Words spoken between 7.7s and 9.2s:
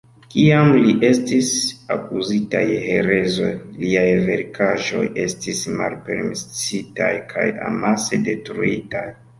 amase detruitaj.